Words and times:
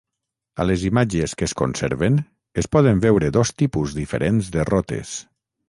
A 0.61 0.65
les 0.69 0.85
imatges 0.87 1.35
que 1.41 1.45
es 1.49 1.53
conserven 1.61 2.17
es 2.63 2.69
poden 2.77 3.05
veure 3.05 3.31
dos 3.39 3.55
tipus 3.63 3.97
diferents 4.01 4.53
de 4.59 4.69
rotes. 4.75 5.17